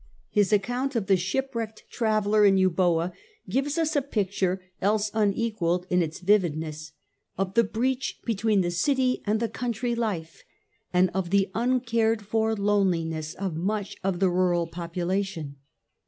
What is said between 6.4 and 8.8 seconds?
ness, of the breach between the